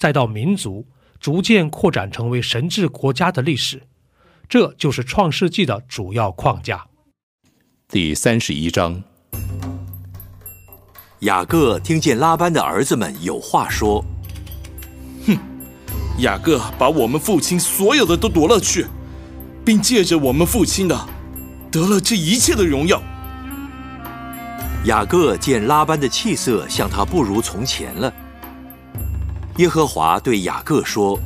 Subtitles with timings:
[0.00, 0.86] 再到民族
[1.20, 3.82] 逐渐扩展成为神治国家的历史，
[4.48, 6.86] 这就是创世纪的主要框架。
[7.86, 9.02] 第三十一章，
[11.18, 14.02] 雅各听见拉班的儿子们有话说
[15.26, 15.36] ：“哼，
[16.20, 18.86] 雅各把我们父亲所有的都夺了去，
[19.66, 20.98] 并借着我们父亲的
[21.70, 23.02] 得了这一切的荣耀。”
[24.86, 28.10] 雅各见拉班的气色像他不如从前了。
[29.56, 31.18] 耶和华对雅各说：“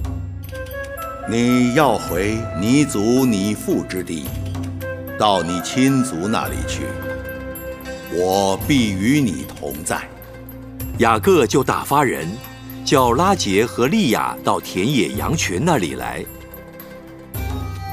[1.31, 4.25] 你要回你祖你父之地，
[5.19, 6.83] 到你亲族那里去，
[8.13, 10.01] 我必与你同在。”
[10.99, 12.27] 雅各就打发人，
[12.85, 16.25] 叫拉杰和利亚到田野羊群那里来。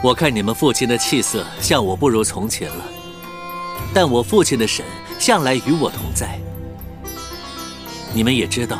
[0.04, 2.86] 我看你们父亲的气色像我不如从前了，
[3.94, 4.84] 但我父亲的神
[5.20, 6.40] 向来与我同在。
[8.14, 8.80] 你们也知道。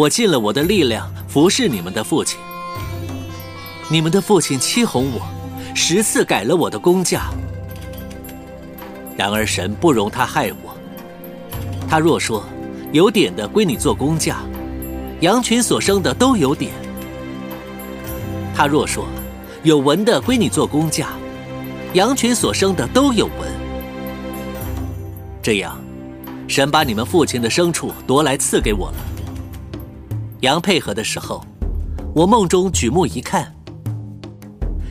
[0.00, 2.40] 我尽了我的力量服侍你们的父亲。
[3.90, 5.20] 你们的父亲欺哄我，
[5.74, 7.24] 十次改了我的工价。
[9.14, 10.74] 然而神不容他害我。
[11.86, 12.42] 他若说
[12.92, 14.38] 有点的归你做工价，
[15.20, 16.72] 羊群所生的都有点；
[18.54, 19.04] 他若说
[19.64, 21.08] 有纹的归你做工价，
[21.92, 23.52] 羊群所生的都有纹。
[25.42, 25.78] 这样，
[26.48, 28.96] 神把你们父亲的牲畜夺来赐给我了。
[30.40, 31.44] 羊配合的时候，
[32.14, 33.54] 我梦中举目一看，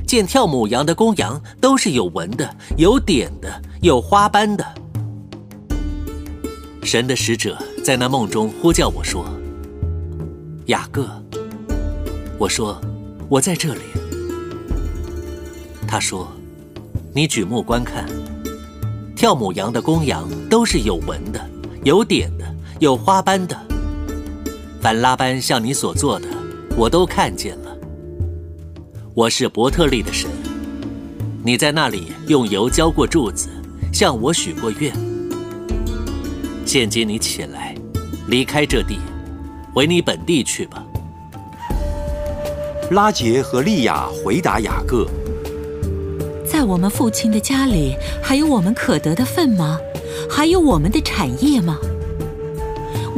[0.05, 4.65] 见跳母羊的公羊都是有纹的、有点的、有花斑的。
[6.83, 9.25] 神的使者在那梦中呼叫我说
[10.67, 11.09] ：“雅各。”
[12.37, 12.79] 我说
[13.27, 13.81] ：“我在这里。”
[15.87, 16.27] 他说
[17.11, 18.05] ：“你举目观看，
[19.15, 21.43] 跳母羊的公羊都是有纹的、
[21.83, 22.45] 有点的、
[22.79, 23.59] 有花斑的。”
[24.81, 26.27] 凡拉班向你所做的，
[26.77, 27.77] 我都看见了。
[29.13, 30.29] 我是伯特利的神，
[31.43, 33.49] 你在那里用油浇过柱子，
[33.91, 34.93] 向我许过愿。
[36.65, 37.75] 现今你起来，
[38.27, 38.99] 离开这地，
[39.73, 40.85] 回你本地去吧。
[42.91, 45.05] 拉杰和利亚回答雅各：
[46.49, 49.77] 在我们父亲的家里，还有我们可得的份吗？
[50.29, 51.77] 还有我们的产业吗？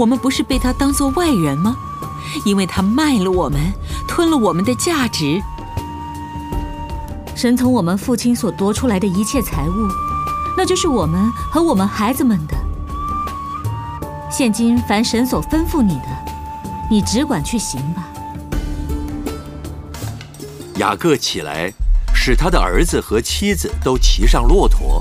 [0.01, 1.77] 我们不是被他当做外人吗？
[2.43, 3.71] 因为他卖了我们，
[4.07, 5.39] 吞了我们的价值。
[7.35, 9.87] 神从我们父亲所夺出来的一切财物，
[10.57, 12.55] 那就是我们和我们孩子们的。
[14.31, 16.07] 现今凡神所吩咐你的，
[16.89, 18.07] 你只管去行吧。
[20.77, 21.71] 雅各起来，
[22.11, 24.99] 使他的儿子和妻子都骑上骆驼。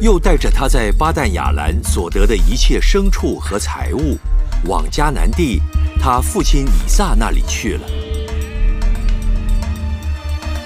[0.00, 4.16] 又带着他在巴旦亚兰所得的一切牲畜和财物，
[4.64, 5.60] 往迦南地
[6.00, 7.88] 他父亲以撒那里去了。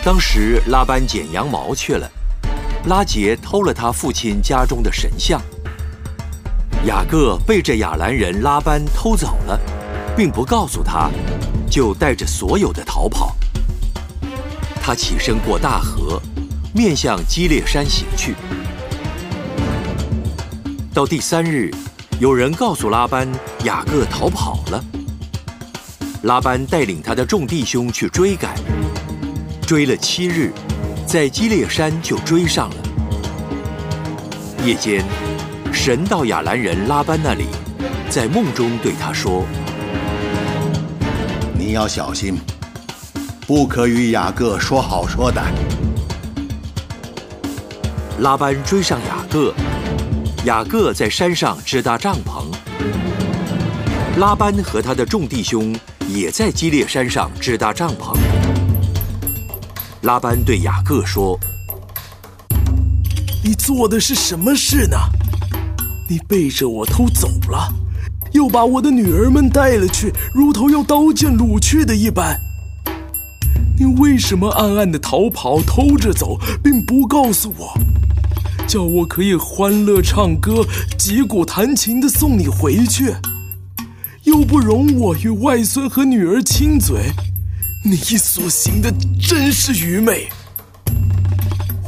[0.05, 2.11] 当时拉班剪羊毛去了，
[2.87, 5.40] 拉杰偷了他父亲家中的神像。
[6.84, 9.58] 雅各背着亚兰人拉班偷走了，
[10.14, 11.11] 并不告诉他，
[11.70, 13.34] 就带着所有的逃跑。
[14.82, 16.20] 他起身过大河，
[16.75, 18.34] 面向基列山行去。
[20.94, 21.71] 到第三日，
[22.21, 23.27] 有人告诉拉班，
[23.65, 24.85] 雅各逃跑了。
[26.25, 28.55] 拉班带领他的众弟兄去追赶，
[29.67, 30.53] 追了七日，
[31.06, 32.77] 在基列山就追上了。
[34.67, 35.03] 夜间，
[35.73, 37.47] 神到亚兰人拉班那里，
[38.11, 39.47] 在梦中对他说
[41.59, 42.39] ：“你要小心，
[43.47, 45.44] 不可与雅各说好说歹。”
[48.21, 49.55] 拉班追上雅各。
[50.44, 52.43] 雅各在山上支搭帐篷，
[54.19, 55.73] 拉班和他的众弟兄
[56.09, 58.19] 也在基列山上支搭帐篷。
[60.00, 61.39] 拉班对雅各说
[63.44, 64.97] ：“你做的是什么事呢？
[66.11, 67.73] 你背着我偷走了，
[68.33, 72.37] 又把我的女儿们带了去，如同要刀剑掳去的一般。
[73.79, 77.73] 你为什么暗暗的逃跑，偷着走，并不告诉我，
[78.67, 80.64] 叫我可以欢乐唱歌、
[80.99, 83.14] 击鼓弹琴的送你回去，
[84.25, 87.11] 又不容我与外孙和女儿亲嘴？”
[87.85, 90.29] 你所行的真是愚昧。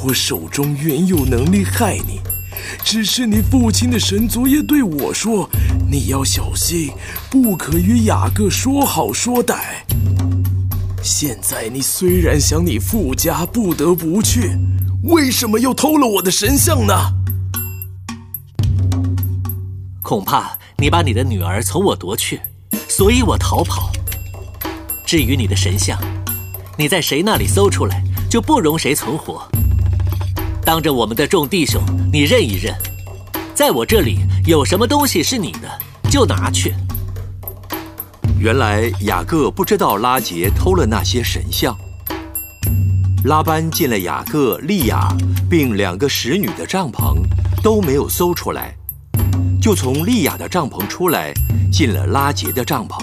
[0.04, 2.20] 我手中原有能力害你，
[2.82, 5.48] 只是你父亲的神族也对我说
[5.88, 6.90] ：“你要小心，
[7.30, 9.54] 不可与雅各说好说歹。”
[11.00, 14.50] 现在你虽然想你父家不得不去，
[15.04, 16.94] 为什么又偷了我的神像呢？
[20.02, 22.40] 恐怕你把你的女儿从我夺去，
[22.88, 23.92] 所以我逃跑。
[25.04, 26.00] 至于你的神像，
[26.78, 29.46] 你在谁那里搜出来，就不容谁存活。
[30.64, 32.74] 当着我们的众弟兄，你认一认，
[33.54, 35.68] 在我这里有什么东西是你的，
[36.10, 36.74] 就拿去。
[38.38, 41.76] 原来雅各不知道拉杰偷了那些神像。
[43.24, 45.08] 拉班进了雅各、利亚
[45.48, 47.22] 并两个使女的帐篷，
[47.62, 48.76] 都没有搜出来，
[49.62, 51.32] 就从利亚的帐篷出来，
[51.72, 53.02] 进了拉杰的帐篷。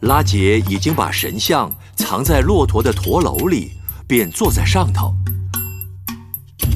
[0.00, 3.72] 拉杰已经把神像藏在骆驼的驼楼里，
[4.08, 5.14] 便坐在上头。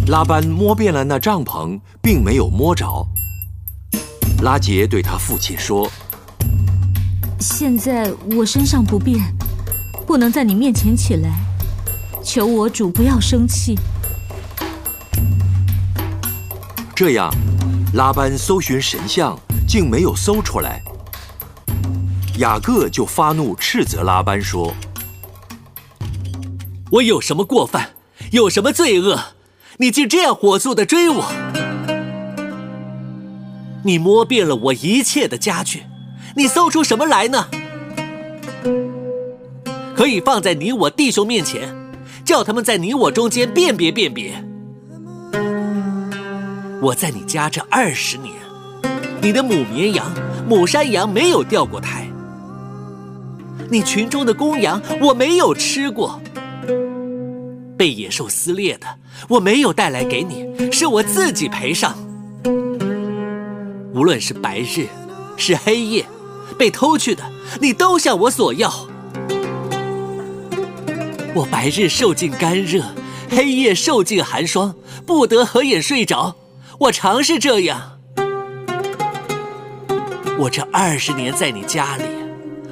[0.09, 2.87] 拉班摸遍了那帐篷，并没有摸着。
[4.43, 5.91] 拉杰对他父亲说
[7.41, 9.35] ：“现在我身上不便，
[10.07, 11.31] 不能在你面前起来，
[12.23, 13.77] 求我主不要生气。”
[16.95, 17.35] 这样，
[17.95, 19.37] 拉班搜寻神像，
[19.67, 20.81] 竟没有搜出来。
[22.39, 24.75] 雅各就发怒，斥责拉班说
[26.93, 27.91] ：“我有什么过犯，
[28.33, 29.21] 有什么罪恶，
[29.79, 31.33] 你竟这样火速的追我？
[33.85, 35.83] 你摸遍了我一切的家具，
[36.37, 37.49] 你搜出什么来呢？
[39.95, 41.75] 可以放在你我弟兄面前，
[42.25, 44.33] 叫他们在你我中间辨别辨别。
[46.83, 48.35] 我在你家这二十年，
[49.23, 50.07] 你的母绵羊、
[50.49, 52.07] 母山羊没有掉过胎。”
[53.71, 56.21] 你群中的公羊，我没有吃过；
[57.79, 58.87] 被野兽撕裂的，
[59.29, 61.97] 我没有带来给你，是我自己赔上。
[63.95, 64.87] 无论是白日，
[65.37, 66.05] 是黑夜，
[66.59, 67.23] 被偷去的，
[67.61, 68.71] 你都向我索要。
[71.35, 72.85] 我白日受尽干热，
[73.29, 74.73] 黑夜受尽寒霜，
[75.05, 76.37] 不得合眼睡着。
[76.79, 77.99] 我常是这样。
[80.39, 82.05] 我这二十年在你家里。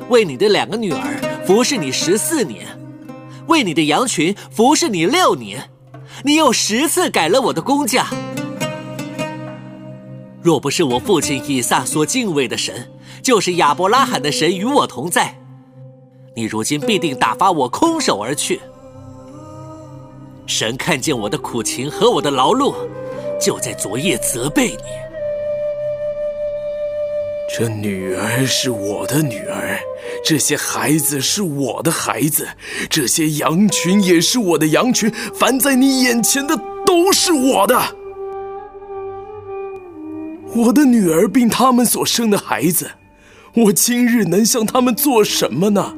[0.09, 2.67] 为你的两个女儿服侍你十四年，
[3.49, 5.71] 为你的羊群服侍你六年，
[6.23, 8.07] 你又十次改了我的工价。
[10.41, 12.91] 若不是我父亲以撒所敬畏的神，
[13.23, 15.37] 就是亚伯拉罕的神与我同在，
[16.35, 18.61] 你如今必定打发我空手而去。
[20.47, 22.75] 神看见我的苦情和我的劳碌，
[23.41, 24.83] 就在昨夜责备你。
[27.55, 29.79] 这女儿是我的女儿，
[30.25, 32.49] 这些孩子是我的孩子，
[32.89, 35.13] 这些羊群也是我的羊群。
[35.35, 37.79] 凡在你眼前的都是我的。
[40.55, 42.91] 我的女儿并他们所生的孩子，
[43.55, 45.95] 我今日能向他们做什么呢？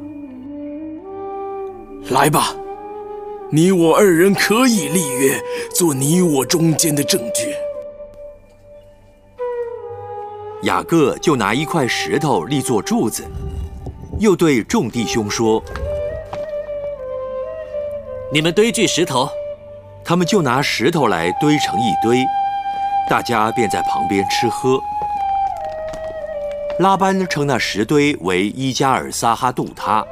[2.10, 2.54] 来吧，
[3.50, 5.40] 你我二人可以立约，
[5.74, 7.54] 做你我中间的证据。
[10.64, 13.24] 雅各就拿一块石头立作柱子，
[14.18, 15.62] 又对众弟兄说
[18.30, 19.28] ：“你们堆聚石头。”
[20.04, 22.22] 他们就拿石头来堆成一堆，
[23.08, 24.78] 大家便在旁边吃喝。
[26.78, 30.06] 拉班称那石堆为伊加尔撒哈杜他，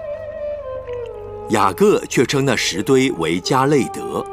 [1.50, 4.24] 雅各却称那石堆为加累德。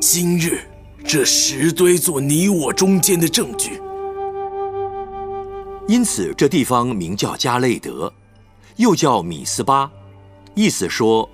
[0.00, 0.58] 今日
[1.04, 3.80] 这石堆做你我中间的证据。
[5.86, 8.12] 因此，这地方名叫加累德，
[8.76, 9.90] 又叫米斯巴，
[10.54, 11.28] 意思说：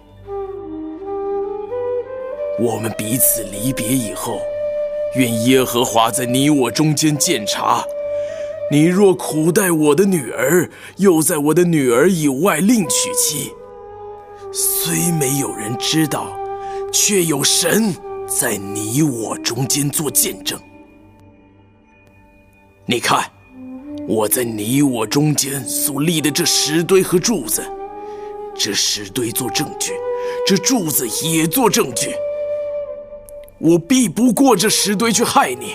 [2.59, 4.41] 我们彼此离别以后，
[5.17, 7.83] 愿耶和华在你我中间鉴察。
[8.73, 13.53] 你若苦待我的女儿，又在我的女儿以外另娶妻，
[14.53, 16.27] 虽没有人知道，
[16.93, 17.95] 却有神
[18.27, 20.59] 在你我中间做见证。
[22.87, 23.31] 你看。
[24.09, 27.63] 我在你我中间所立的这石堆和柱子，
[28.57, 29.93] 这石堆做证据，
[30.47, 32.11] 这柱子也做证据。
[33.59, 35.75] 我必不过这石堆去害你，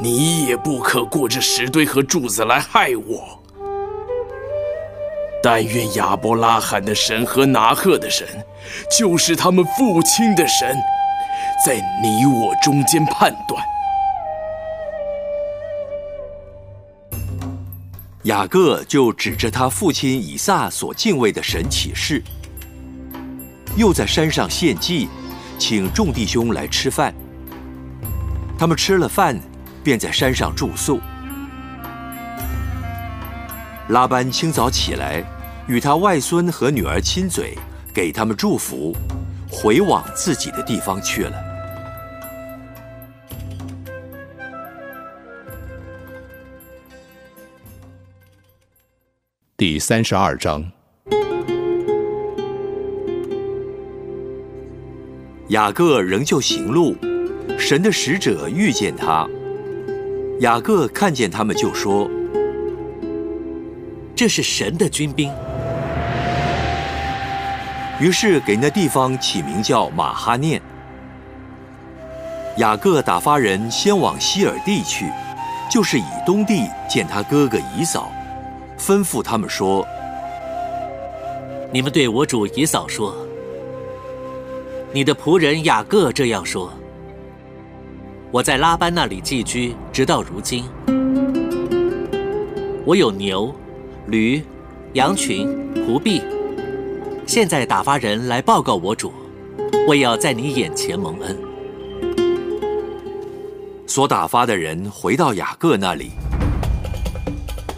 [0.00, 3.41] 你也不可过这石堆和柱子来害我。
[5.42, 8.26] 但愿亚伯拉罕的神和拿赫的神，
[8.96, 10.76] 就是他们父亲的神，
[11.66, 13.60] 在你我中间判断。
[18.24, 22.22] 雅各就指着他父亲以撒所敬畏的神起誓，
[23.76, 25.08] 又在山上献祭，
[25.58, 27.12] 请众弟兄来吃饭。
[28.56, 29.36] 他们吃了饭，
[29.82, 31.00] 便在山上住宿。
[33.88, 35.24] 拉班清早起来，
[35.68, 37.56] 与他外孙和女儿亲嘴，
[37.94, 38.94] 给他们祝福，
[39.48, 41.32] 回往自己的地方去了。
[49.56, 50.68] 第三十二章，
[55.50, 56.96] 雅各仍旧行路，
[57.56, 59.28] 神的使者遇见他。
[60.40, 62.10] 雅各看见他们，就说
[64.16, 65.32] ：“这是神的军兵。”
[68.02, 70.60] 于是给那地方起名叫马哈念。
[72.56, 75.08] 雅各打发人先往希尔地去，
[75.70, 78.10] 就是以东地见他哥哥以扫。
[78.76, 79.86] 吩咐他们说
[81.70, 83.14] ：“你们对我主以扫说，
[84.92, 86.72] 你的仆人雅各这样说：
[88.32, 90.64] 我在拉班那里寄居，直到如今。
[92.84, 93.54] 我有牛、
[94.08, 94.44] 驴、
[94.94, 95.46] 羊群、
[95.86, 96.20] 仆婢。
[97.26, 99.12] 现在打发人来报告我主，
[99.86, 101.38] 我要在你眼前蒙恩。
[103.86, 106.10] 所打发的人回到雅各那里。”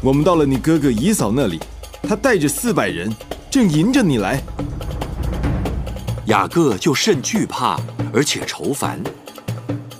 [0.02, 1.58] 我们到了你哥哥以嫂那里，
[2.02, 3.10] 他带着四百人，
[3.50, 4.42] 正迎着你来。
[6.26, 7.78] 雅各就甚惧怕，
[8.12, 9.00] 而且愁烦，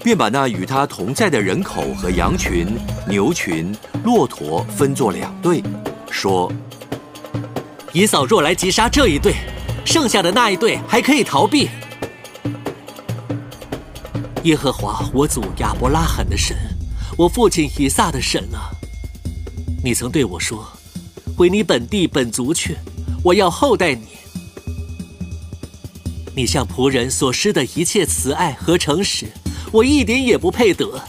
[0.03, 2.67] 便把那与他同在的人口和羊群、
[3.09, 3.75] 牛群、
[4.05, 5.63] 骆驼分作两队，
[6.11, 6.53] 说
[7.95, 9.37] ：“以扫若来击杀这一队，
[9.85, 11.71] 剩下的那一队还可以逃避。
[14.43, 16.57] 耶和华我祖亚伯拉罕的神，
[17.17, 18.69] 我父亲以撒的神啊！”
[19.85, 20.67] 你曾对我说
[21.39, 22.77] ：“回你本地本族去，
[23.23, 24.09] 我要厚待你。”
[26.35, 29.27] 你向仆人所施的一切慈爱和诚实，
[29.71, 31.01] 我一点也不配得。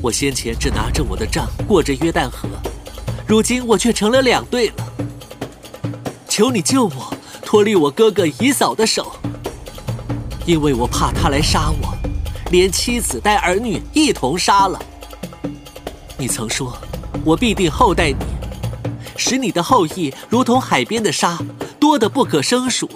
[0.00, 2.48] 我先前只拿着我的杖过着约旦河，
[3.26, 4.74] 如今我却成了两队了。
[6.34, 9.12] 求你救我，脱离我哥哥以嫂的手，
[10.46, 11.94] 因为我怕他来杀我，
[12.50, 14.80] 连妻子带儿女一同杀了。
[16.16, 16.74] 你曾说。
[17.22, 18.16] 我必定厚待你，
[19.14, 21.38] 使你的后裔如同海边的沙，
[21.78, 22.88] 多得不可胜数。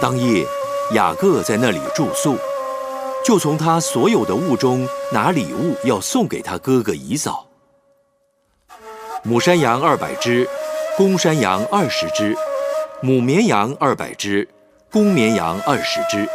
[0.00, 0.46] 当夜，
[0.92, 2.36] 雅各在那里住宿，
[3.26, 7.44] 就从他所有的物中拿礼物要送给他哥哥以嫂：
[9.24, 10.48] 母山羊二百只，
[10.96, 12.36] 公山羊二十只，
[13.00, 14.48] 母绵羊二百只，
[14.90, 16.28] 公绵羊二十只，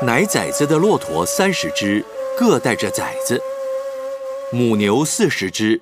[0.00, 2.04] 奶崽子的骆驼三十只。
[2.34, 3.40] 各带着崽子，
[4.50, 5.78] 母牛四十只，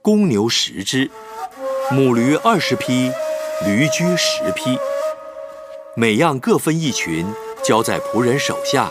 [0.00, 1.10] 公牛十只，
[1.90, 3.12] 母驴二十匹，
[3.66, 4.78] 驴驹十匹，
[5.94, 7.30] 每样各分一群，
[7.62, 8.90] 交在仆人手下。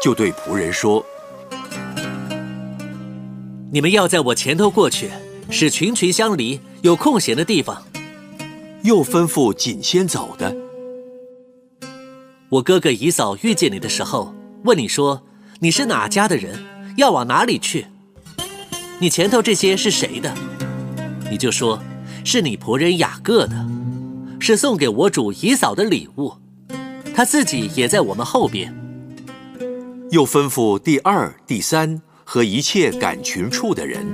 [0.00, 1.04] 就对仆人说
[3.72, 5.10] ：“你们要在我前头过去，
[5.48, 7.82] 使群群相离，有空闲的地方。”
[8.82, 10.56] 又吩咐紧先走的。
[12.48, 14.34] 我哥哥姨嫂遇见你的时候，
[14.64, 15.22] 问你说。
[15.62, 16.58] 你是哪家的人？
[16.96, 17.86] 要往哪里去？
[18.98, 20.34] 你前头这些是谁的？
[21.30, 21.78] 你就说，
[22.24, 23.68] 是你仆人雅各的，
[24.40, 26.32] 是送给我主姨嫂的礼物。
[27.14, 28.74] 他自己也在我们后边。
[30.10, 32.00] 又吩咐第二、第三
[32.32, 34.06] 和一切感群处的人：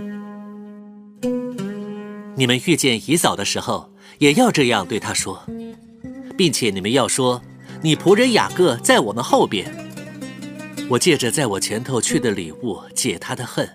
[2.34, 5.44] 你们遇见以扫的时候，也要这样对他说，
[6.34, 7.42] 并且你们要说，
[7.82, 9.70] 你仆人雅各在我们后边。
[10.88, 13.68] 我借着在我前头去的礼物解他的恨，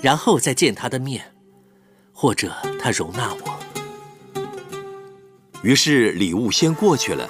[0.00, 1.34] 然后再见他的面，
[2.10, 4.40] 或者他容纳我。
[5.62, 7.28] 于是礼物先过去了。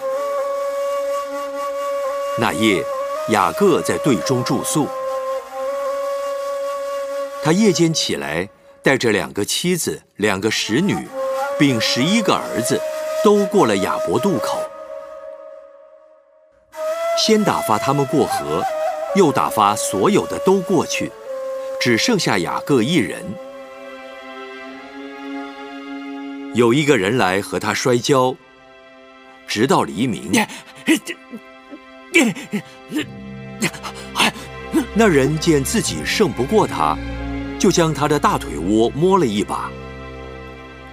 [2.39, 2.81] 那夜，
[3.31, 4.87] 雅各在队中住宿。
[7.45, 8.49] 他夜间起来，
[8.83, 10.97] 带着两个妻子、两个使女，
[11.59, 12.81] 并十一个儿子，
[13.23, 14.59] 都过了雅伯渡口。
[17.19, 18.63] 先打发他们过河。
[19.15, 21.09] 又打发所有的都过去，
[21.81, 23.23] 只剩下雅各一人。
[26.53, 28.35] 有一个人来和他摔跤，
[29.47, 30.33] 直到黎明。
[34.95, 36.99] 那人见自己胜不过他，
[37.65, 39.71] 就将他的大腿窝摸了一把。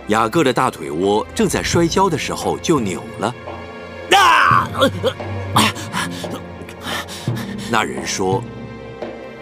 [0.07, 3.35] 雅各的大腿窝正在摔跤的时候就扭了。
[7.69, 8.41] 那人说：“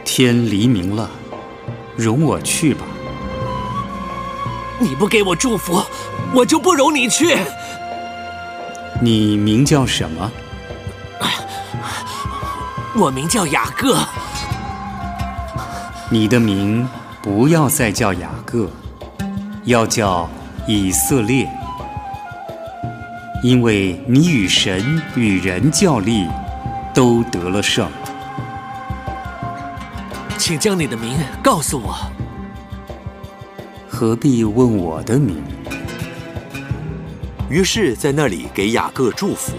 [0.04, 1.08] 天黎明了，
[1.96, 2.82] 容我去吧。
[4.80, 5.84] 你不给我祝福，
[6.34, 7.38] 我就不容你去。
[9.04, 10.32] 你名叫什么？
[12.98, 14.00] 我名叫雅各。
[16.10, 16.90] 你的名
[17.22, 18.70] 不要再叫雅各，
[19.66, 20.30] 要叫
[20.66, 21.50] 以色列，
[23.44, 26.26] 因为你与神与人较力，
[26.94, 27.90] 都得了胜。
[30.38, 31.94] 请将你的名告诉我。
[33.90, 35.44] 何必问我的名？
[37.50, 39.54] 于是，在那里给雅各祝福。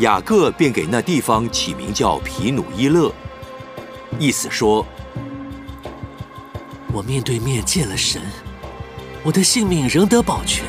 [0.00, 3.10] 雅各便给那地方起名叫皮努伊勒，
[4.18, 4.86] 意思说：
[6.98, 8.20] 我面对面见了神，
[9.22, 10.64] 我的性命仍得保全。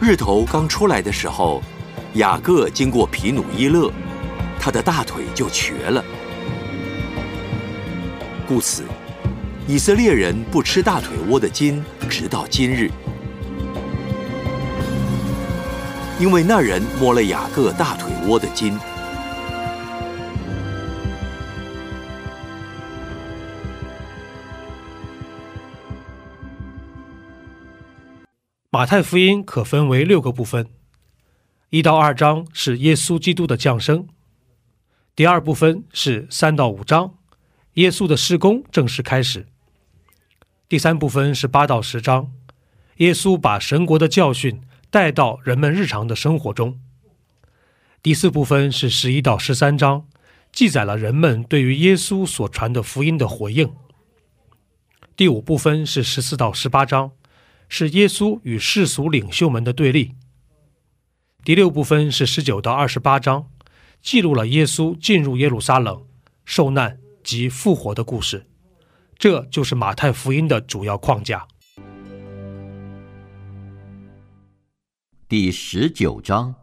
[0.00, 1.62] 日头刚出来的时候，
[2.14, 3.92] 雅各经过皮努伊勒，
[4.58, 6.02] 他的大腿就瘸了。
[8.48, 8.84] 故此，
[9.66, 12.90] 以色列人不吃大腿窝的筋，直到今日，
[16.18, 18.78] 因为那人摸了雅各大腿窝的筋。
[28.78, 30.68] 马太福音可分为六个部分，
[31.70, 34.06] 一到二章是耶稣基督的降生，
[35.16, 37.16] 第二部分是三到五章。
[37.72, 39.48] 耶稣的施工正式开始。
[40.68, 42.30] 第三部分是八到十章，
[42.98, 44.60] 耶稣把神国的教训
[44.90, 46.78] 带到人们日常的生活中。
[48.00, 50.06] 第四部分是十一到十三章，
[50.52, 53.74] 记载了人们对于耶稣所传的福音的回应。
[55.16, 57.10] 第五部分是十四到十八章，
[57.68, 60.14] 是耶稣与世俗领袖们的对立。
[61.44, 63.50] 第六部分是十九到二十八章，
[64.02, 66.04] 记录了耶稣进入耶路撒冷、
[66.44, 66.98] 受难。
[67.24, 68.46] 及复活的故事，
[69.18, 71.46] 这就是马太福音的主要框架。
[75.28, 76.54] 第十九章，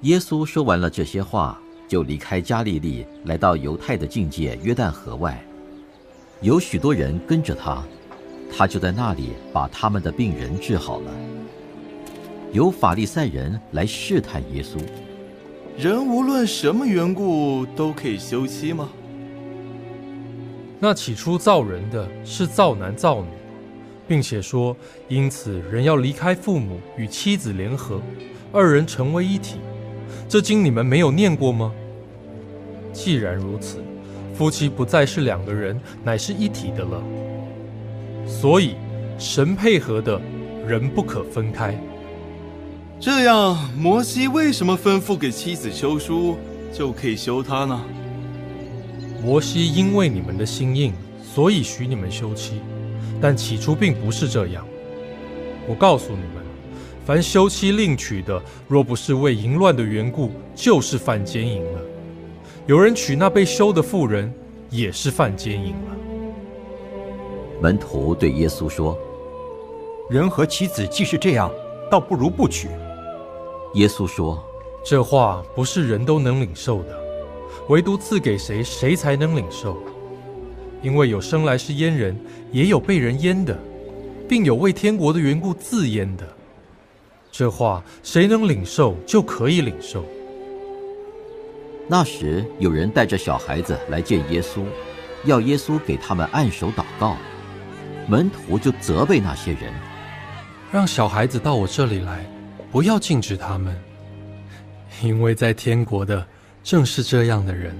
[0.00, 5.40] 耶稣说完了这些话，就离开加利利，来到犹太的境界约旦河外，
[6.40, 7.84] 有许多人跟着他，
[8.50, 11.12] 他就在那里把他们的病人治好了。
[12.52, 14.78] 有法利赛人来试探耶稣。
[15.76, 18.88] 人无论什么缘故都可以休妻吗？
[20.80, 23.28] 那起初造人的是造男造女，
[24.06, 24.76] 并且说，
[25.08, 28.00] 因此人要离开父母与妻子联合，
[28.52, 29.56] 二人成为一体。
[30.28, 31.72] 这经你们没有念过吗？
[32.92, 33.82] 既然如此，
[34.34, 37.02] 夫妻不再是两个人，乃是一体的了。
[38.28, 38.76] 所以
[39.18, 40.20] 神配合的
[40.66, 41.74] 人不可分开。
[43.00, 46.36] 这样，摩西为什么吩咐给妻子休书，
[46.72, 47.80] 就可以休她呢？
[49.24, 52.60] 摩西因为你们的心硬，所以许你们休妻，
[53.20, 54.64] 但起初并不是这样。
[55.66, 56.44] 我告诉你们，
[57.04, 61.80] 凡休妻另娶的，若不是为淫乱的缘故，就是犯奸淫了。
[62.66, 64.32] 有人娶那被休的妇人，
[64.70, 65.97] 也是犯奸淫了。
[67.60, 68.96] 门徒对耶稣说
[70.08, 71.50] ：“人和妻子既是这样，
[71.90, 72.68] 倒不如不娶。”
[73.74, 74.42] 耶稣说
[74.84, 76.96] ：“这话不是人都能领受的，
[77.68, 79.76] 唯独赐给谁，谁才能领受。
[80.82, 82.16] 因为有生来是阉人，
[82.52, 83.58] 也有被人阉的，
[84.28, 86.24] 并有为天国的缘故自阉的。
[87.32, 90.04] 这话谁能领受，就可以领受。”
[91.90, 94.60] 那时有人带着小孩子来见耶稣，
[95.24, 97.16] 要耶稣给他们按手祷告。
[98.08, 99.72] 门徒就责备那些人
[100.72, 102.24] ：“让小孩子到我这里来。”
[102.70, 103.74] 不要禁止他们，
[105.02, 106.26] 因为在天国的
[106.62, 107.74] 正是这样的人。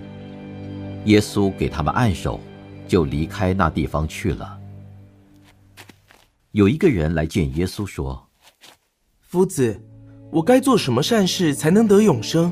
[1.04, 2.40] 耶稣给他们按手，
[2.86, 4.58] 就离开那地方去了。
[6.52, 8.26] 有一个人来见耶稣说
[9.20, 9.78] ：“夫子，
[10.30, 12.50] 我该做什么善事才能得永生？”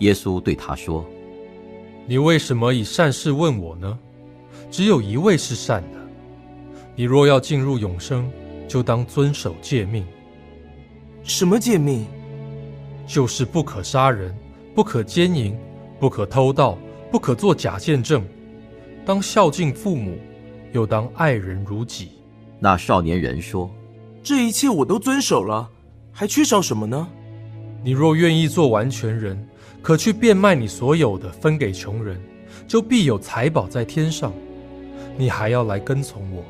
[0.00, 1.04] 耶稣对他说
[2.08, 3.98] ：“你为什么以善事问我呢？
[4.70, 6.01] 只有一位是善的。
[7.02, 8.30] 你若要进入永生，
[8.68, 10.06] 就当遵守诫命。”
[11.24, 12.06] 什么诫命？
[13.08, 14.32] 就是不可杀人，
[14.72, 15.52] 不可奸淫，
[15.98, 16.78] 不可偷盗，
[17.10, 18.24] 不可做假见证，
[19.04, 20.16] 当孝敬父母，
[20.70, 22.10] 又当爱人如己。
[22.60, 23.68] 那少年人说
[24.22, 25.68] ：“这一切我都遵守了，
[26.12, 27.08] 还缺少什么呢？”
[27.82, 29.44] 你若愿意做完全人，
[29.82, 32.16] 可去变卖你所有的，分给穷人，
[32.68, 34.32] 就必有财宝在天上。
[35.18, 36.44] 你还要来跟从我。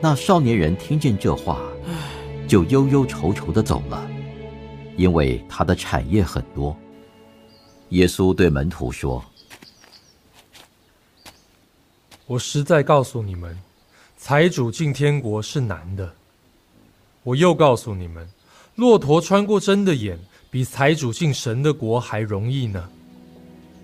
[0.00, 1.60] 那少年人听见这话，
[2.46, 4.08] 就忧忧愁愁的走了，
[4.96, 6.76] 因为他的产业很多。
[7.88, 9.24] 耶稣对门徒说
[12.26, 13.58] ：“我实在告诉你们，
[14.16, 16.12] 财主进天国是难的。
[17.24, 18.28] 我又告诉你们，
[18.76, 20.16] 骆驼穿过针的眼，
[20.48, 22.88] 比财主进神的国还容易呢。”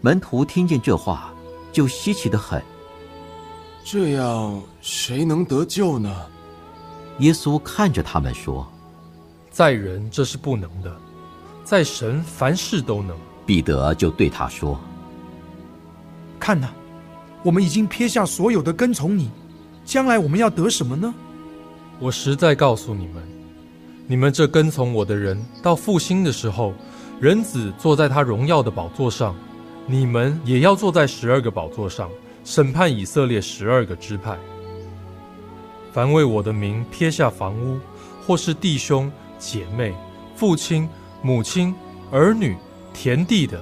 [0.01, 1.35] 门徒听见这话，
[1.73, 2.63] 就稀奇的很。
[3.87, 6.11] 这样，谁能得救呢？
[7.19, 8.67] 耶稣看着他们说
[9.53, 10.91] ：“在人这是不能的，
[11.65, 14.81] 在神凡事都能。”彼得就对他说
[16.41, 16.71] ：“看呐，
[17.43, 19.31] 我们已经撇下所有的跟从你，
[19.85, 21.15] 将来我们要得什么呢？
[22.01, 23.23] 我实在告诉你们，
[24.07, 26.73] 你们这跟从我的人，到复兴的时候，
[27.21, 29.37] 人子坐在他荣耀的宝座上，
[29.87, 32.09] 你们也要坐在十二个宝座上，
[32.45, 34.39] 审判以色列十二个支派。
[35.93, 37.81] 凡为我的名撇下房屋，
[38.25, 39.95] 或是弟兄姐妹、
[40.37, 40.89] 父亲、
[41.23, 41.75] 母亲、
[42.13, 42.57] 儿女。”
[42.97, 43.61] 田地的，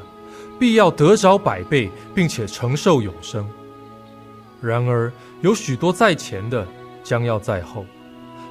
[0.60, 3.48] 必要得着百倍，并且承受永生。
[4.60, 6.68] 然而有许多在前的，
[7.02, 7.82] 将要在后；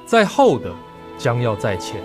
[0.04, 0.74] 在后的，
[1.16, 2.02] 将要在前。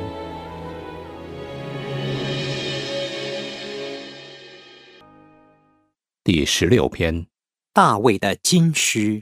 [6.23, 7.25] 第十六篇，
[7.77, 9.21] 大卫的金狮。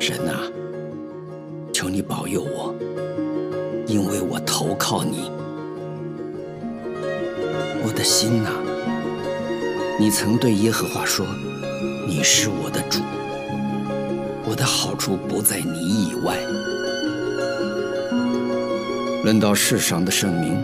[0.00, 0.40] 神啊，
[1.74, 2.74] 求你保佑我，
[3.86, 5.30] 因为我投靠你。
[7.84, 8.48] 我的心呐，
[10.00, 11.26] 你曾对耶和华说
[12.08, 13.02] ：“你是我的主，
[14.48, 16.38] 我的好处不在你以外。”
[19.22, 20.56] 论到世上的圣明，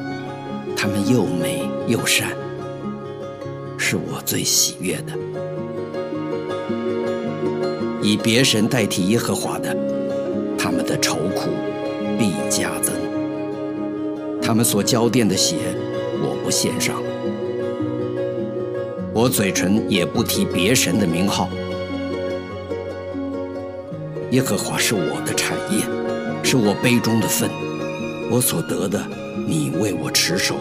[0.75, 2.35] 他们又美又善，
[3.95, 5.13] 是我最喜悦的。
[8.03, 9.73] 以别神代替耶和华的，
[10.59, 11.49] 他们的愁苦
[12.19, 12.93] 必加增。
[14.43, 15.55] 他们所交奠的血，
[16.21, 17.01] 我不献上。
[19.13, 21.49] 我嘴唇也不提别神的名号。
[24.33, 25.85] 耶和华是我的产业，
[26.43, 27.49] 是我杯中的分，
[28.29, 29.01] 我所得的，
[29.47, 30.57] 你为我持守。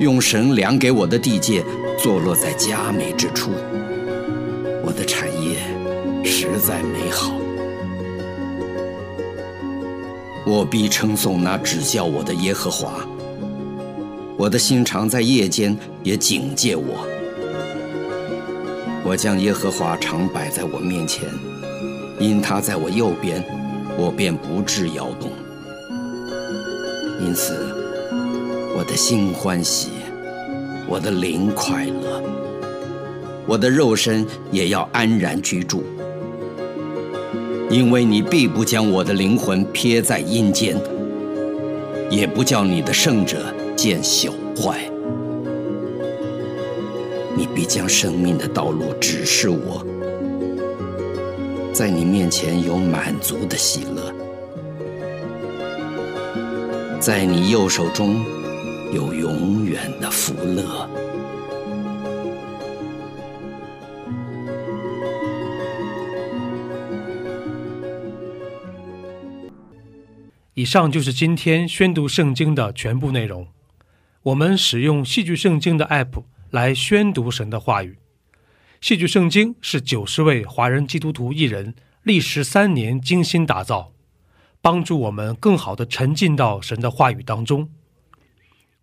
[0.00, 1.62] 用神量给我的地界，
[1.98, 3.50] 坐落在佳美之处。
[4.82, 5.58] 我的产业
[6.24, 7.34] 实在美好，
[10.46, 13.06] 我必称颂那指教我的耶和华。
[14.38, 17.06] 我的心常在夜间也警戒我，
[19.04, 21.28] 我将耶和华常摆在我面前，
[22.18, 23.44] 因他在我右边，
[23.98, 25.30] 我便不致摇动。
[27.20, 27.79] 因此，
[28.76, 29.88] 我的心欢喜，
[30.88, 32.22] 我的灵快乐，
[33.46, 35.82] 我的肉身也要安然居住，
[37.68, 40.76] 因为你必不将我的灵魂撇在阴间，
[42.10, 43.54] 也不叫你的圣者。
[43.76, 44.90] 见朽坏，
[47.34, 49.82] 你必将生命的道路指示我，
[51.72, 54.12] 在你面前有满足的喜乐，
[57.00, 58.22] 在你右手中
[58.92, 60.90] 有永远的福乐。
[70.54, 73.46] 以上就是今天宣读圣经的全部内容。
[74.22, 77.96] 我们使用戏剧圣经的 App 来宣读神的话语。
[78.80, 83.92] 戏剧圣经是九十位华人基督徒艺人历时三年精心打造，
[84.60, 87.70] 帮助我们更好的沉浸到神的话语当中。